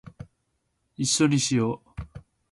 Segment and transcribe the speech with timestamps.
[0.97, 2.23] 一緒にしよ♡